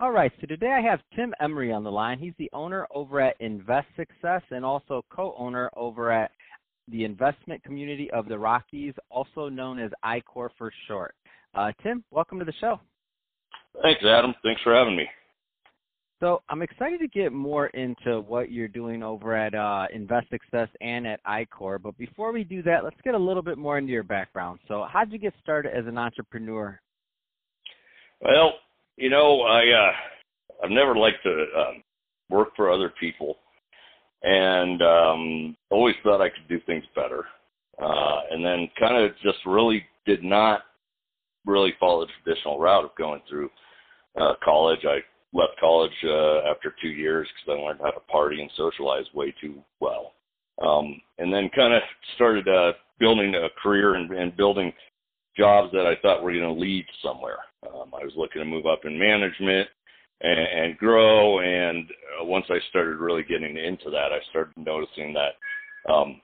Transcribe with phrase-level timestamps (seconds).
[0.00, 2.20] All right, so today I have Tim Emery on the line.
[2.20, 6.30] He's the owner over at Invest Success and also co-owner over at
[6.86, 11.16] the investment community of the Rockies, also known as ICOR for short.
[11.52, 12.78] Uh, Tim, welcome to the show.
[13.82, 14.36] Thanks, Adam.
[14.44, 15.08] Thanks for having me.
[16.20, 20.68] So I'm excited to get more into what you're doing over at uh, Invest Success
[20.80, 21.82] and at ICOR.
[21.82, 24.60] But before we do that, let's get a little bit more into your background.
[24.68, 26.78] So, how'd you get started as an entrepreneur?
[28.20, 28.52] Well,
[28.98, 29.92] you know, I uh,
[30.64, 31.82] I've never liked to um,
[32.28, 33.36] work for other people,
[34.22, 37.24] and um, always thought I could do things better.
[37.80, 40.62] Uh, and then kind of just really did not
[41.46, 43.48] really follow the traditional route of going through
[44.20, 44.80] uh, college.
[44.84, 44.98] I
[45.32, 49.32] left college uh, after two years because I learned how to party and socialize way
[49.40, 50.14] too well.
[50.60, 51.82] Um, and then kind of
[52.16, 54.72] started uh, building a career and, and building
[55.38, 57.38] jobs that I thought were going to lead somewhere.
[57.64, 59.68] Um, I was looking to move up in management
[60.20, 61.40] and, and grow.
[61.40, 61.88] And
[62.20, 66.20] uh, once I started really getting into that, I started noticing that um,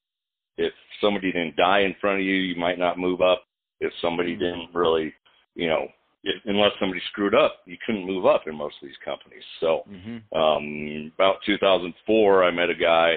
[0.56, 3.44] if somebody didn't die in front of you, you might not move up.
[3.80, 4.42] If somebody mm-hmm.
[4.42, 5.12] didn't really,
[5.54, 5.86] you know,
[6.22, 9.42] if, unless somebody screwed up, you couldn't move up in most of these companies.
[9.60, 10.38] So, mm-hmm.
[10.38, 13.16] um, about 2004, I met a guy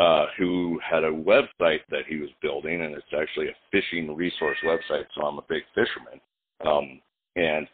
[0.00, 4.56] uh, who had a website that he was building, and it's actually a fishing resource
[4.64, 5.04] website.
[5.14, 6.20] So I'm a big fisherman,
[6.64, 7.00] um,
[7.36, 7.68] and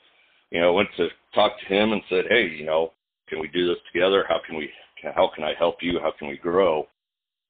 [0.51, 2.93] you know, went to talk to him and said, hey, you know,
[3.29, 4.25] can we do this together?
[4.29, 4.69] How can we?
[5.15, 6.01] How can I help you?
[6.01, 6.87] How can we grow?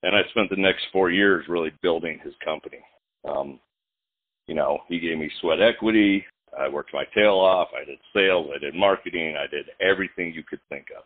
[0.03, 2.81] And I spent the next four years really building his company.
[3.27, 3.59] Um,
[4.47, 6.25] you know, he gave me sweat equity.
[6.59, 7.69] I worked my tail off.
[7.75, 8.49] I did sales.
[8.55, 9.37] I did marketing.
[9.37, 11.05] I did everything you could think of.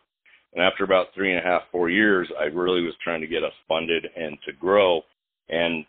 [0.53, 3.43] And after about three and a half, four years, I really was trying to get
[3.43, 5.01] us funded and to grow.
[5.49, 5.85] And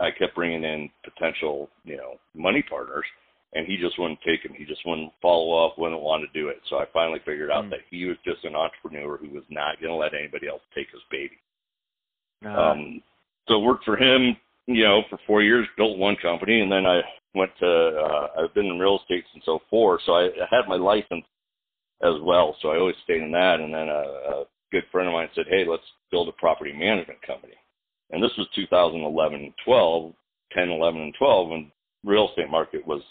[0.00, 3.04] I kept bringing in potential, you know, money partners,
[3.54, 4.52] and he just wouldn't take them.
[4.56, 6.60] He just wouldn't follow up, wouldn't want to do it.
[6.68, 7.70] So I finally figured out mm.
[7.70, 10.88] that he was just an entrepreneur who was not going to let anybody else take
[10.92, 11.38] his baby.
[12.44, 13.02] Uh, um,
[13.48, 14.36] so worked for him,
[14.66, 17.00] you know, for four years, built one company, and then I
[17.34, 17.66] went to.
[17.66, 21.24] Uh, I've been in real estate since '04, so I, I had my license
[22.02, 22.56] as well.
[22.60, 23.60] So I always stayed in that.
[23.60, 27.20] And then a, a good friend of mine said, "Hey, let's build a property management
[27.22, 27.54] company."
[28.10, 30.14] And this was 2011 and 12,
[30.52, 31.72] 10, 11, and 12, when
[32.04, 33.02] real estate market was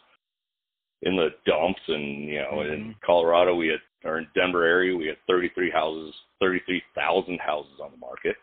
[1.03, 1.81] in the dumps.
[1.87, 2.73] And you know, mm-hmm.
[2.73, 7.91] in Colorado, we had or in Denver area, we had 33 houses, 33,000 houses on
[7.91, 8.35] the market.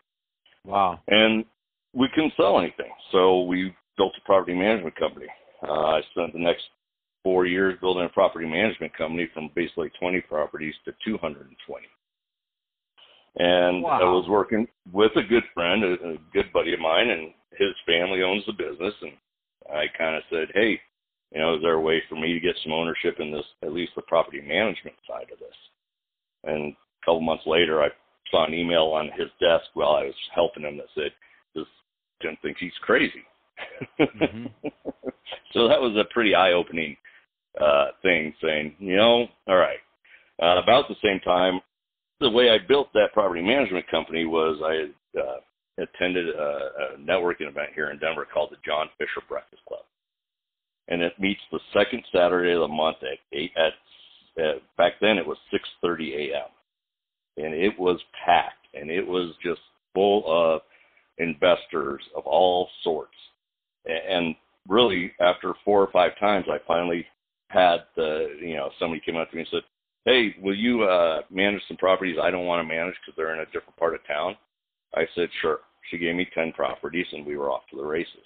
[0.65, 0.99] Wow.
[1.07, 1.45] And
[1.93, 5.27] we couldn't sell anything, so we built a property management company.
[5.63, 6.63] Uh, I spent the next
[7.25, 11.87] four years building a property management company from basically 20 properties to 220.
[13.37, 13.99] And wow.
[13.99, 17.73] I was working with a good friend, a, a good buddy of mine, and his
[17.87, 18.93] family owns the business.
[19.01, 19.13] And
[19.73, 20.79] I kind of said, hey,
[21.33, 23.73] you know, is there a way for me to get some ownership in this, at
[23.73, 25.57] least the property management side of this?
[26.43, 27.87] And a couple months later, I
[28.29, 31.11] saw an email on his desk while I was helping him that said,
[31.55, 31.65] this
[32.21, 33.25] Jim thinks he's crazy.
[33.99, 34.45] Mm-hmm.
[35.53, 36.95] so that was a pretty eye-opening
[37.59, 39.79] uh, thing saying, you know, all right.
[40.41, 41.61] Uh, about the same time,
[42.19, 45.37] the way I built that property management company was I uh,
[45.77, 49.83] attended a, a networking event here in Denver called the John Fisher Breakfast Club,
[50.87, 53.73] and it meets the second Saturday of the month at eight at,
[54.77, 56.49] back then it was 6:30 a.m.
[57.37, 59.61] and it was packed and it was just
[59.93, 60.61] full of
[61.17, 63.15] investors of all sorts,
[63.85, 64.35] and
[64.67, 67.05] really after four or five times I finally
[67.49, 69.63] had the you know somebody came up to me and said,
[70.05, 73.41] "Hey, will you uh, manage some properties I don't want to manage because they're in
[73.41, 74.35] a different part of town?"
[74.95, 75.59] I said, "Sure."
[75.91, 78.25] She gave me ten properties, and we were off to the races.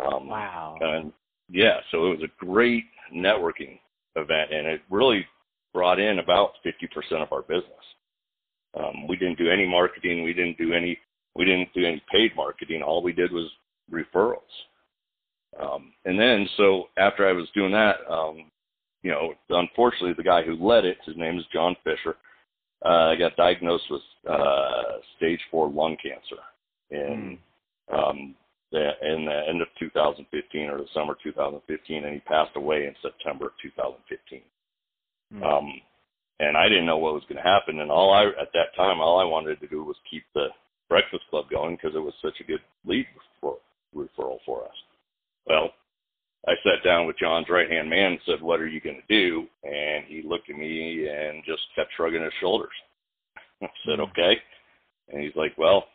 [0.00, 0.78] Um, wow!
[0.80, 1.12] And
[1.48, 2.84] yeah, so it was a great
[3.14, 3.80] networking
[4.14, 5.26] event, and it really
[5.74, 7.64] brought in about fifty percent of our business.
[8.78, 10.22] Um, we didn't do any marketing.
[10.22, 10.96] We didn't do any.
[11.34, 12.82] We didn't do any paid marketing.
[12.82, 13.50] All we did was
[13.92, 14.38] referrals.
[15.58, 18.50] Um, and then, so after I was doing that, um,
[19.02, 22.16] you know, unfortunately, the guy who led it, his name is John Fisher,
[22.84, 26.40] uh, got diagnosed with uh, stage four lung cancer
[26.90, 27.38] in
[27.90, 27.98] mm.
[27.98, 28.34] um,
[28.72, 32.94] the, in the end of 2015 or the summer 2015, and he passed away in
[33.02, 34.42] September of 2015.
[35.34, 35.42] Mm.
[35.42, 35.80] Um,
[36.40, 37.80] and I didn't know what was going to happen.
[37.80, 40.48] And all I at that time, all I wanted to do was keep the
[40.88, 43.06] Breakfast Club going because it was such a good lead
[43.40, 43.58] for,
[43.94, 44.74] referral for us.
[45.50, 45.70] Well,
[46.46, 49.14] I sat down with John's right hand man and said, "What are you going to
[49.14, 52.70] do?" And he looked at me and just kept shrugging his shoulders.
[53.62, 54.12] I said, mm-hmm.
[54.12, 54.36] "Okay."
[55.08, 55.86] And he's like, "Well,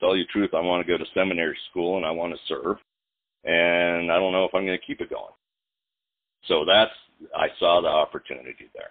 [0.00, 2.40] tell you the truth, I want to go to seminary school and I want to
[2.48, 2.76] serve,
[3.44, 5.32] and I don't know if I'm going to keep it going."
[6.48, 6.90] So that's
[7.36, 8.90] I saw the opportunity there.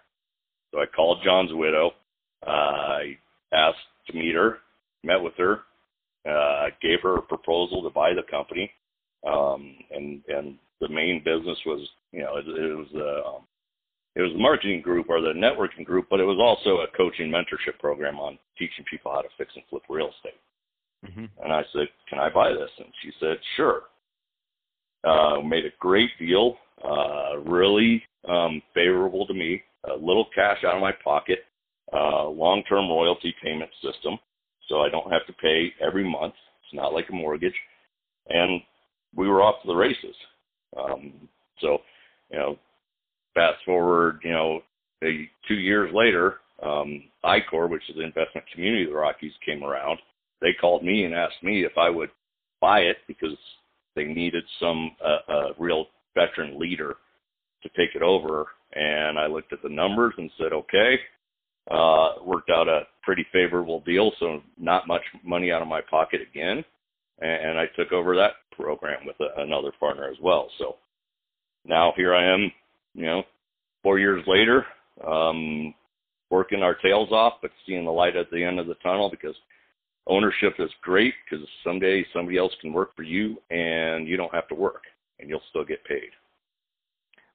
[0.72, 1.92] So I called John's widow.
[2.48, 3.18] Uh, I
[3.52, 3.78] asked
[4.08, 4.60] to meet her,
[5.04, 5.60] met with her,
[6.26, 8.72] uh, gave her a proposal to buy the company,
[9.28, 13.40] um, and and the main business was you know it, it was uh,
[14.16, 17.32] it was the marketing group or the networking group, but it was also a coaching
[17.32, 20.40] mentorship program on teaching people how to fix and flip real estate.
[21.06, 21.44] Mm-hmm.
[21.44, 23.84] And I said, "Can I buy this?" And she said, "Sure."
[25.04, 29.62] Uh, made a great deal, uh, really um, favorable to me.
[29.90, 31.40] A little cash out of my pocket,
[31.92, 34.18] uh, long-term royalty payment system,
[34.70, 36.36] so I don't have to pay every month.
[36.64, 37.56] It's not like a mortgage,
[38.30, 38.62] and
[39.16, 40.16] we were off to the races.
[40.78, 41.14] Um,
[41.60, 41.80] so,
[42.32, 42.58] you know,
[43.34, 44.62] fast forward, you know,
[45.04, 49.64] a, two years later, um, ICOR, which is the investment community of the Rockies, came
[49.64, 50.00] around.
[50.42, 52.10] They called me and asked me if I would
[52.62, 53.38] buy it because
[53.96, 56.96] they needed some uh, a real veteran leader
[57.62, 58.48] to take it over.
[58.74, 61.00] And I looked at the numbers and said, okay.
[61.72, 66.20] Uh, worked out a pretty favorable deal, so not much money out of my pocket
[66.22, 66.64] again.
[67.20, 70.50] And, I took over that program with a, another partner as well.
[70.58, 70.76] So
[71.66, 72.52] now here I am,
[72.94, 73.24] you know,
[73.82, 74.66] four years later,
[75.08, 75.74] um,
[76.30, 79.36] working our tails off, but seeing the light at the end of the tunnel because
[80.08, 84.48] ownership is great because someday somebody else can work for you and you don't have
[84.48, 84.84] to work
[85.20, 86.10] and you'll still get paid.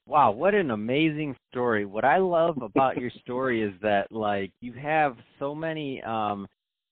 [0.07, 1.85] Wow, what an amazing story.
[1.85, 6.47] What I love about your story is that like you have so many um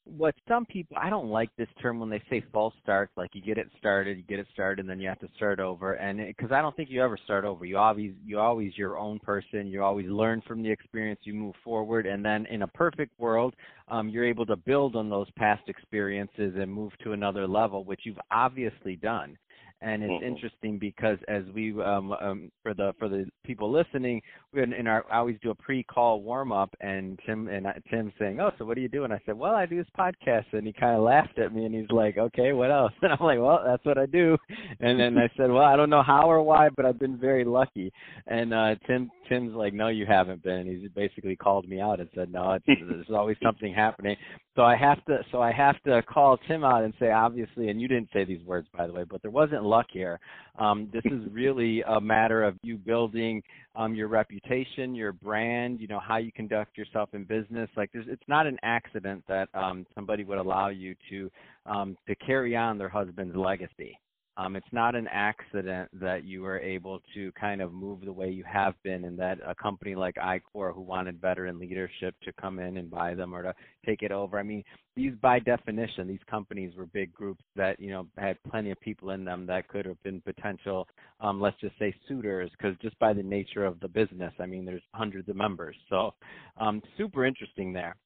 [0.06, 3.42] what some people I don't like this term when they say false starts like you
[3.42, 5.94] get it started, you get it started and then you have to start over.
[5.94, 7.64] And cuz I don't think you ever start over.
[7.64, 11.56] You always you always your own person, you always learn from the experience, you move
[11.64, 12.06] forward.
[12.06, 13.54] And then in a perfect world,
[13.88, 18.02] um you're able to build on those past experiences and move to another level, which
[18.04, 19.36] you've obviously done
[19.82, 20.24] and it's mm-hmm.
[20.24, 25.04] interesting because as we um, um, for the for the people listening, we in our
[25.10, 28.64] I always do a pre-call warm up, and Tim and I, Tim saying, "Oh, so
[28.64, 30.96] what do you do?" And I said, "Well, I do this podcast," and he kind
[30.96, 33.84] of laughed at me, and he's like, "Okay, what else?" And I'm like, "Well, that's
[33.84, 34.36] what I do,"
[34.80, 37.44] and then I said, "Well, I don't know how or why, but I've been very
[37.44, 37.92] lucky."
[38.26, 42.08] And uh, Tim Tim's like, "No, you haven't been." He's basically called me out and
[42.14, 44.16] said, "No, it's, there's always something happening."
[44.56, 47.78] So I have to so I have to call Tim out and say, obviously, and
[47.78, 50.18] you didn't say these words by the way, but there wasn't luck here.
[50.58, 53.42] Um, this is really a matter of you building
[53.76, 57.68] um, your reputation, your brand, you know how you conduct yourself in business.
[57.76, 61.30] Like, there's, it's not an accident that um, somebody would allow you to
[61.66, 63.98] um, to carry on their husband's legacy.
[64.36, 68.30] Um, it's not an accident that you were able to kind of move the way
[68.30, 72.58] you have been, and that a company like ICOR, who wanted veteran leadership to come
[72.58, 73.54] in and buy them or to
[73.84, 74.38] take it over.
[74.38, 74.62] I mean,
[74.94, 79.10] these by definition, these companies were big groups that you know had plenty of people
[79.10, 80.86] in them that could have been potential,
[81.20, 84.64] um, let's just say suitors, because just by the nature of the business, I mean,
[84.64, 85.76] there's hundreds of members.
[85.88, 86.12] So,
[86.58, 87.96] um, super interesting there.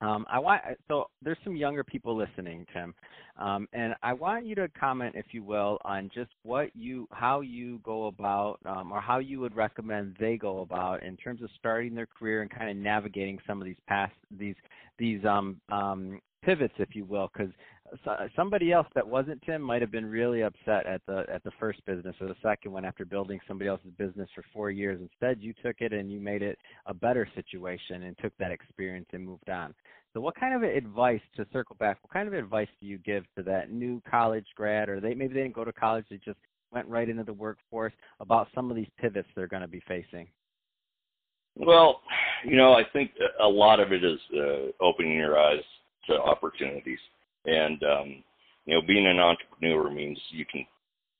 [0.00, 2.94] Um, I want so there's some younger people listening, Tim,
[3.36, 7.40] um, and I want you to comment, if you will, on just what you, how
[7.40, 11.50] you go about, um, or how you would recommend they go about in terms of
[11.58, 14.56] starting their career and kind of navigating some of these past these
[14.98, 17.52] these um, um, pivots, if you will, because
[18.36, 21.84] somebody else that wasn't Tim might have been really upset at the at the first
[21.86, 25.00] business or the second one after building somebody else's business for four years.
[25.00, 29.06] Instead, you took it and you made it a better situation and took that experience
[29.12, 29.74] and moved on.
[30.14, 31.98] So, what kind of advice to circle back?
[32.02, 35.34] What kind of advice do you give to that new college grad, or they maybe
[35.34, 36.38] they didn't go to college, they just
[36.72, 40.26] went right into the workforce about some of these pivots they're going to be facing?
[41.56, 42.02] Well,
[42.44, 43.10] you know, I think
[43.42, 45.62] a lot of it is uh, opening your eyes
[46.06, 46.98] to opportunities.
[47.44, 48.24] And um,
[48.66, 50.66] you know, being an entrepreneur means you can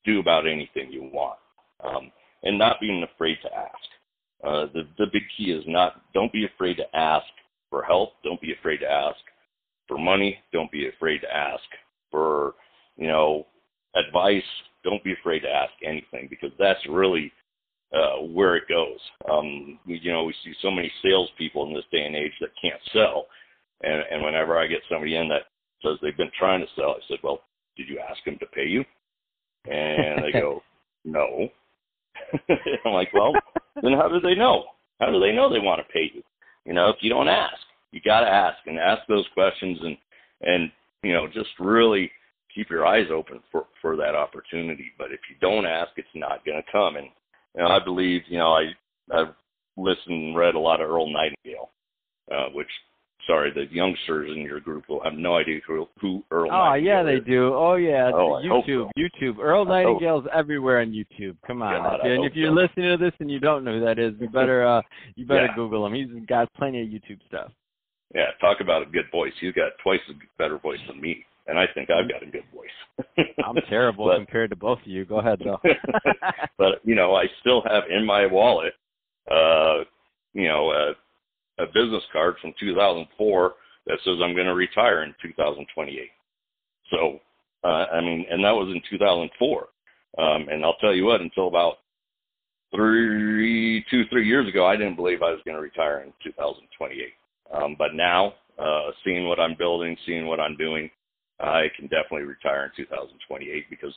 [0.05, 1.39] do about anything you want,
[1.83, 2.11] um,
[2.43, 3.89] and not being afraid to ask.
[4.43, 7.25] Uh, the the big key is not don't be afraid to ask
[7.69, 8.13] for help.
[8.23, 9.17] Don't be afraid to ask
[9.87, 10.37] for money.
[10.53, 11.63] Don't be afraid to ask
[12.11, 12.53] for
[12.95, 13.45] you know
[13.95, 14.43] advice.
[14.83, 17.31] Don't be afraid to ask anything because that's really
[17.93, 18.99] uh, where it goes.
[19.29, 22.79] Um, you know, we see so many salespeople in this day and age that can't
[22.93, 23.25] sell,
[23.81, 25.48] and, and whenever I get somebody in that
[25.83, 26.91] says they've been trying to sell.
[26.91, 27.41] I said, well,
[27.77, 28.83] did you ask them to pay you?
[29.65, 30.61] And they go,
[31.05, 31.49] no.
[32.85, 33.33] I'm like, well,
[33.81, 34.65] then how do they know?
[34.99, 36.21] How do they know they want to pay you?
[36.65, 37.57] You know, if you don't ask,
[37.91, 39.97] you got to ask and ask those questions and
[40.41, 40.71] and
[41.03, 42.11] you know just really
[42.53, 44.91] keep your eyes open for for that opportunity.
[44.97, 46.97] But if you don't ask, it's not going to come.
[46.97, 47.07] And
[47.55, 48.71] you know, I believe you know I
[49.11, 49.33] I've
[49.77, 51.69] listened and read a lot of Earl Nightingale,
[52.31, 52.67] uh, which
[53.29, 56.49] sorry, the youngsters in your group will have no idea who, who Earl.
[56.51, 57.53] Oh Nightingale yeah, they do.
[57.53, 58.91] Oh yeah, Oh, YouTube, so.
[58.97, 59.37] YouTube.
[59.39, 61.35] Earl Nightingale's everywhere on YouTube.
[61.45, 62.53] Come on, God, and if you're so.
[62.55, 64.81] listening to this and you don't know who that is, you better uh
[65.15, 65.55] you better Yeah.
[65.55, 65.93] Google him.
[65.93, 67.51] He's got plenty of YouTube stuff.
[68.15, 69.33] Yeah, talk about a good voice.
[69.39, 72.43] He's got twice a better voice than me, and I think I've got a good
[72.51, 73.27] voice.
[73.45, 75.05] I'm terrible But- compared to both of you.
[75.05, 75.59] Go ahead though.
[76.57, 78.73] but you know, I still have in my wallet,
[79.29, 79.83] uh,
[80.33, 80.93] you know, a,
[81.59, 83.53] a business card from 2004
[83.87, 86.09] that says I'm going to retire in 2028.
[86.91, 87.19] So,
[87.63, 89.67] uh, I mean, and that was in 2004.
[90.17, 91.77] Um, and I'll tell you what, until about
[92.73, 97.13] three, two, three years ago, I didn't believe I was going to retire in 2028.
[97.53, 100.89] Um, but now, uh, seeing what I'm building, seeing what I'm doing,
[101.39, 103.93] I can definitely retire in 2028 because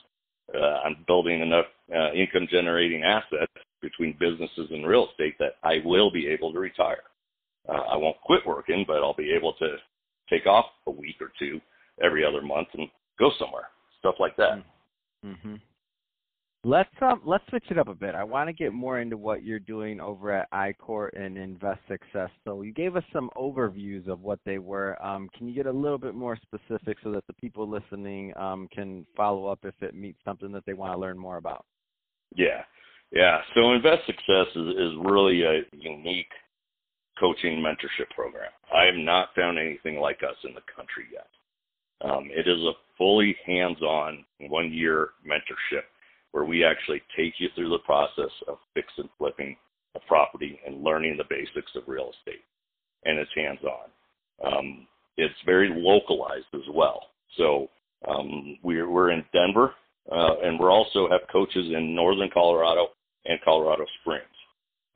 [0.55, 5.83] uh, I'm building enough uh, income generating assets between businesses and real estate that I
[5.85, 7.03] will be able to retire.
[7.69, 9.77] Uh, I won't quit working, but I'll be able to
[10.29, 11.61] take off a week or two
[12.03, 12.89] every other month and
[13.19, 14.65] go somewhere, stuff like that.
[15.25, 15.61] Mhm.
[16.65, 18.15] Let's um let's switch it up a bit.
[18.15, 22.31] I want to get more into what you're doing over at ICOR and Invest Success.
[22.45, 25.01] So you gave us some overviews of what they were.
[25.05, 28.69] Um, can you get a little bit more specific so that the people listening um,
[28.73, 31.65] can follow up if it meets something that they want to learn more about?
[32.37, 32.63] Yeah,
[33.11, 33.41] yeah.
[33.57, 36.31] So Invest Success is, is really a unique
[37.23, 38.51] coaching mentorship program.
[38.75, 41.29] I have not found anything like us in the country yet.
[42.05, 45.85] Um, it is a fully hands-on one-year mentorship
[46.33, 49.57] where we actually take you through the process of fix and flipping
[49.95, 52.43] a property and learning the basics of real estate.
[53.05, 54.53] And it's hands-on.
[54.53, 54.87] Um,
[55.17, 57.03] it's very localized as well.
[57.37, 57.69] So
[58.09, 59.75] um, we're, we're in Denver,
[60.11, 62.89] uh, and we also have coaches in northern Colorado
[63.27, 64.25] and Colorado Springs.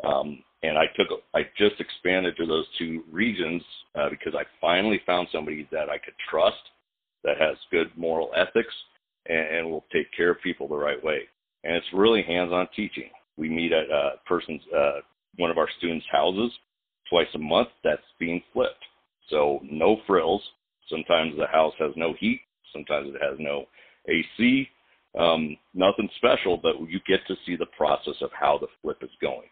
[0.03, 1.16] Um, and I took,
[1.57, 3.63] just expanded to those two regions
[3.95, 6.57] uh, because I finally found somebody that I could trust,
[7.25, 8.75] that has good moral ethics,
[9.27, 11.21] and, and will take care of people the right way.
[11.65, 13.11] And it's really hands-on teaching.
[13.37, 15.01] We meet at a person's, uh,
[15.37, 16.53] one of our students' houses
[17.11, 17.69] twice a month.
[17.85, 18.85] That's being flipped.
[19.31, 20.43] So no frills.
[20.89, 22.41] Sometimes the house has no heat.
[22.73, 23.65] Sometimes it has no
[24.09, 24.69] AC.
[25.19, 29.11] Um, nothing special, but you get to see the process of how the flip is
[29.21, 29.49] going.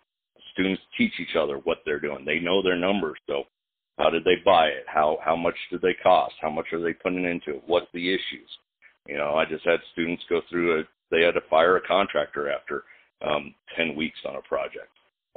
[0.55, 2.25] Students teach each other what they're doing.
[2.25, 3.19] They know their numbers.
[3.27, 3.45] So
[3.99, 4.85] how did they buy it?
[4.87, 6.35] How how much did they cost?
[6.41, 7.63] How much are they putting into it?
[7.67, 8.49] What's the issues?
[9.07, 10.83] You know, I just had students go through a.
[11.11, 12.85] They had to fire a contractor after
[13.25, 14.91] um, ten weeks on a project.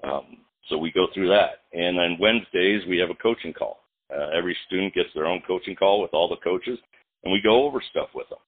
[0.04, 0.38] Um,
[0.70, 3.80] so we go through that, and then Wednesdays we have a coaching call.
[4.14, 6.80] Uh, every student gets their own coaching call with all the coaches,
[7.24, 8.40] and we go over stuff with them.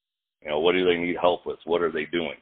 [0.41, 1.59] You know, what do they need help with?
[1.65, 2.35] What are they doing?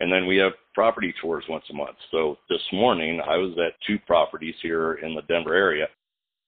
[0.00, 1.96] And then we have property tours once a month.
[2.10, 5.88] So this morning I was at two properties here in the Denver area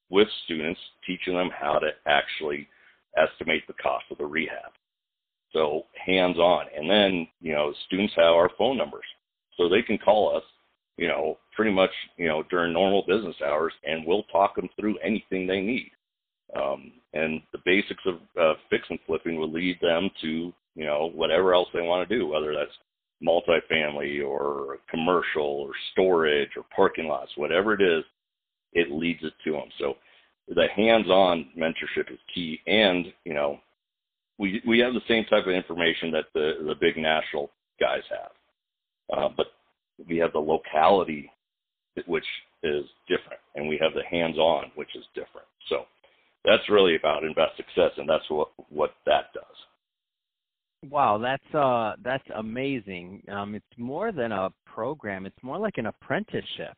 [0.08, 2.68] with students, teaching them how to actually
[3.16, 4.72] estimate the cost of the rehab.
[5.52, 6.66] So hands on.
[6.76, 9.04] And then, you know, students have our phone numbers.
[9.56, 10.44] So they can call us,
[10.96, 14.98] you know, pretty much, you know, during normal business hours and we'll talk them through
[14.98, 15.90] anything they need.
[16.54, 21.10] Um, and the basics of uh, fix and flipping will lead them to, you know,
[21.14, 22.70] whatever else they want to do, whether that's
[23.26, 28.04] multifamily or commercial or storage or parking lots, whatever it is,
[28.72, 29.68] it leads it to them.
[29.78, 29.94] So
[30.48, 32.60] the hands-on mentorship is key.
[32.66, 33.60] And, you know,
[34.38, 39.18] we, we have the same type of information that the, the big national guys have.
[39.18, 39.46] Uh, but
[40.08, 41.30] we have the locality,
[42.06, 42.24] which
[42.62, 45.46] is different, and we have the hands-on, which is different.
[45.68, 45.84] So
[46.44, 49.44] that's really about invest success, and that's what what that does.
[50.88, 53.22] Wow, that's uh that's amazing.
[53.30, 56.74] Um it's more than a program, it's more like an apprenticeship.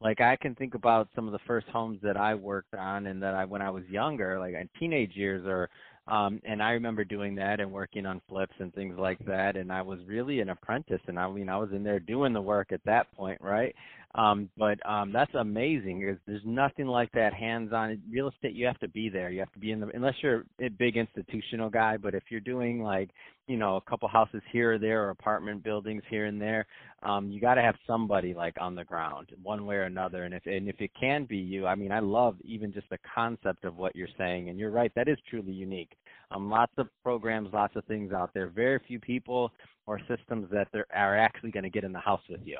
[0.00, 3.22] Like I can think about some of the first homes that I worked on and
[3.22, 5.70] that I when I was younger, like in teenage years or
[6.08, 9.72] um and I remember doing that and working on flips and things like that and
[9.72, 12.72] I was really an apprentice and I mean I was in there doing the work
[12.72, 13.74] at that point, right?
[14.14, 18.00] Um but um that's amazing because there's nothing like that hands-on.
[18.10, 19.30] Real estate you have to be there.
[19.30, 22.40] You have to be in the unless you're a big institutional guy, but if you're
[22.40, 23.10] doing like
[23.48, 26.66] you know a couple houses here or there or apartment buildings here and there
[27.02, 30.24] um you got to have somebody like on the ground one way or another.
[30.24, 32.98] And if and if it can be you i mean i love even just the
[33.14, 35.92] concept of what you're saying and you're right that is truly unique.
[36.30, 38.48] Um lots of programs lots of things out there.
[38.48, 39.50] Very few people
[39.86, 42.58] or systems that are actually going to get in the house with you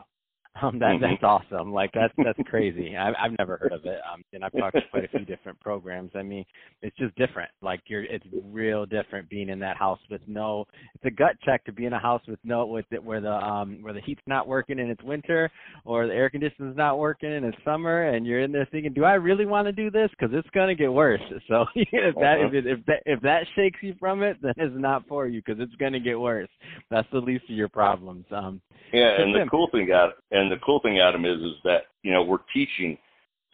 [0.63, 1.01] Um, that Mhm.
[1.01, 1.73] that's awesome.
[1.73, 2.97] Like that's that's crazy.
[2.97, 4.01] I've I've never heard of it.
[4.11, 6.13] Um, and I've talked to quite a few different programs.
[6.15, 6.45] I mean,
[6.81, 7.51] it's just different.
[7.61, 10.67] Like you're, it's real different being in that house with no.
[10.95, 13.33] It's a gut check to be in a house with no with it where the
[13.33, 15.51] um where the heat's not working and it's winter,
[15.85, 19.05] or the air conditioning's not working and it's summer, and you're in there thinking, do
[19.05, 20.11] I really want to do this?
[20.11, 21.21] Because it's gonna get worse.
[21.49, 22.47] So if that Uh-huh.
[22.47, 25.43] if it, if that if that shakes you from it, then it's not for you
[25.45, 26.49] because it's gonna get worse.
[26.91, 28.25] That's the least of your problems.
[28.31, 28.61] Um,
[28.93, 32.13] Yeah, and the cool thing, Adam, and the cool thing, Adam, is is that you
[32.13, 32.99] know we're teaching,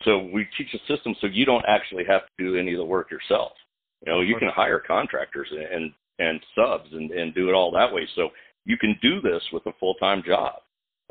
[0.04, 2.85] so we teach a system so you don't actually have to do any of the
[2.85, 3.52] work yourself.
[4.04, 7.92] You know, you can hire contractors and and subs and and do it all that
[7.92, 8.06] way.
[8.14, 8.30] So
[8.64, 10.54] you can do this with a full time job.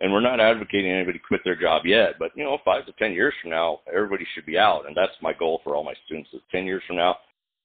[0.01, 3.11] And we're not advocating anybody quit their job yet, but you know, five to ten
[3.11, 6.29] years from now, everybody should be out, and that's my goal for all my students.
[6.33, 7.17] Is ten years from now,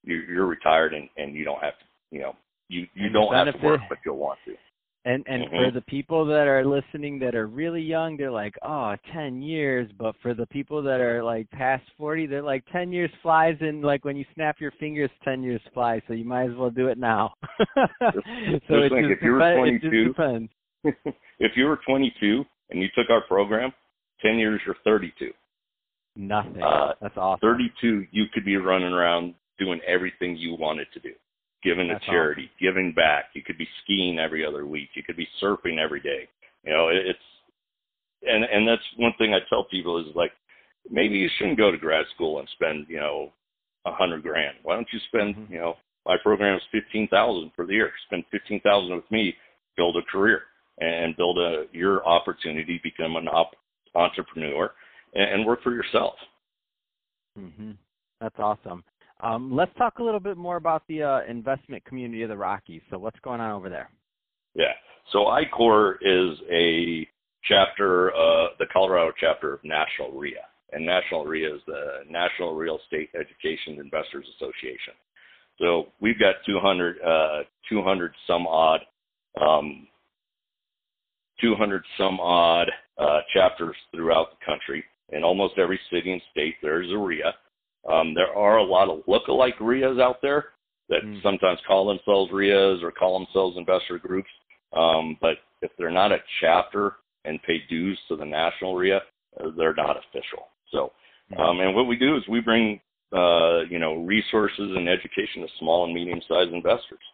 [0.02, 2.34] you, you're retired and and you don't have to, you know,
[2.68, 4.54] you you And don't have to work, but you'll want to.
[5.06, 5.50] And and Mhm.
[5.50, 9.90] for the people that are listening that are really young, they're like, oh, 10 years.
[9.92, 13.82] But for the people that are like past 40, they're like 10 years flies and
[13.82, 16.00] like when you snap your fingers, 10 years flies.
[16.08, 17.34] So you might as well do it now.
[17.74, 20.52] so just it think, just, if you were depen- it just 22 depends.
[21.38, 23.72] if you were 22 and you took our program,
[24.22, 25.32] 10 years you're 32.
[26.16, 26.62] Nothing.
[26.62, 27.40] Uh, That's awesome.
[27.40, 31.12] 32, you could be running around doing everything you wanted to do,
[31.64, 33.26] giving That's to charity, giving back.
[33.34, 34.90] You could be skiing every other week.
[34.94, 36.28] You could be surfing every day.
[36.64, 37.18] You know, it's
[38.22, 40.32] and and that's one thing I tell people is like
[40.90, 43.32] maybe you shouldn't go to grad school and spend you know
[43.86, 44.56] a hundred grand.
[44.62, 45.50] Why don't you spend Mhm.
[45.50, 47.92] you know my program is fifteen thousand for the year.
[48.06, 49.34] Spend fifteen thousand with me,
[49.76, 50.42] build a career
[50.78, 53.56] and build a your opportunity, to become an op-
[53.94, 54.72] entrepreneur,
[55.14, 56.14] and, and work for yourself.
[57.36, 57.72] hmm
[58.20, 58.84] That's awesome.
[59.24, 62.82] Um, let's talk a little bit more about the uh, investment community of the Rockies.
[62.90, 63.88] So what's going on over there?
[64.54, 64.72] Yeah.
[65.12, 67.08] So ICOR is a
[67.48, 70.44] chapter, uh, the Colorado chapter of National REIA.
[70.72, 74.92] And National REIA is the National Real Estate Education Investors Association.
[75.58, 78.80] So we've got 200, uh, 200 some odd,
[79.40, 79.86] um,
[81.40, 84.84] 200 some odd uh, chapters throughout the country.
[85.10, 87.34] In almost every city and state, there's a REIA.
[87.90, 90.52] Um, there are a lot of look-alike REIAs out there
[90.88, 91.22] that Mm.
[91.22, 94.30] sometimes call themselves REIAs or call themselves investor groups.
[94.72, 99.02] Um, but if they're not a chapter and pay dues to the national REIA,
[99.40, 100.48] uh, they're not official.
[100.70, 100.92] So,
[101.38, 102.80] um, and what we do is we bring,
[103.12, 107.04] uh, you know, resources and education to small and medium-sized investors.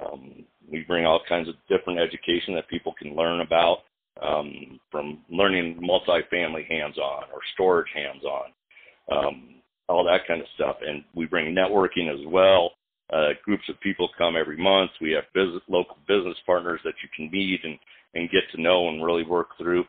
[0.00, 3.84] Um, we bring all kinds of different education that people can learn about,
[4.22, 8.52] um, from learning multifamily hands-on or storage hands-on,
[9.10, 9.61] um,
[9.92, 10.76] all that kind of stuff.
[10.86, 12.72] And we bring networking as well.
[13.12, 14.90] Uh, groups of people come every month.
[15.00, 17.78] We have business, local business partners that you can meet and,
[18.14, 19.84] and get to know and really work through.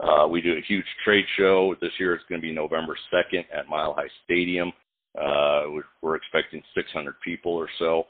[0.00, 1.74] Uh, we do a huge trade show.
[1.80, 4.72] This year it's going to be November 2nd at Mile High Stadium.
[5.18, 5.64] Uh,
[6.02, 8.04] we're, expecting 600 people or so.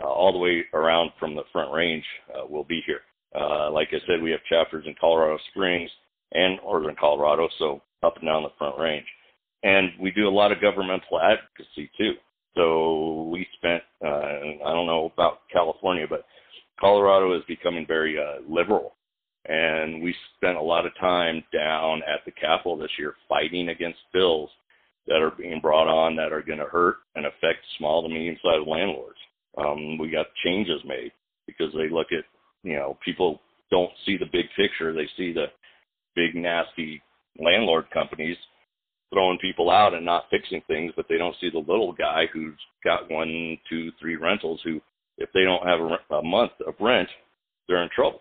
[0.00, 3.00] Uh, all the way around from the Front Range uh, will be here.
[3.34, 5.90] Uh, like I said, we have chapters in Colorado Springs
[6.32, 9.04] and Northern Colorado, so up and down the Front Range.
[9.62, 12.12] And we do a lot of governmental advocacy too.
[12.56, 16.24] So we spent, uh, I don't know about California, but
[16.80, 18.94] Colorado is becoming very uh, liberal.
[19.46, 23.98] And we spent a lot of time down at the Capitol this year fighting against
[24.12, 24.50] bills
[25.06, 28.36] that are being brought on that are going to hurt and affect small to medium
[28.42, 29.18] sized landlords.
[29.56, 31.12] Um, we got changes made
[31.46, 32.24] because they look at,
[32.62, 33.40] you know, people
[33.70, 34.92] don't see the big picture.
[34.92, 35.46] They see the
[36.14, 37.02] big, nasty
[37.38, 38.36] landlord companies
[39.12, 42.58] throwing people out and not fixing things, but they don't see the little guy who's
[42.84, 44.80] got one, two, three rentals who,
[45.16, 47.08] if they don't have a, a month of rent,
[47.66, 48.20] they're in trouble.